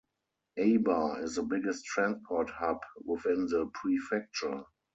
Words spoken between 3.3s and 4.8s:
the prefecture.